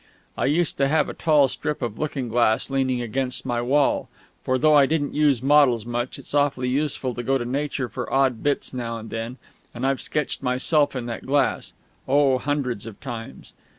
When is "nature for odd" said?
7.45-8.41